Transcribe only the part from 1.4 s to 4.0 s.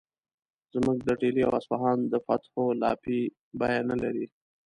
او اصفهان د فتحو لاپې بیه نه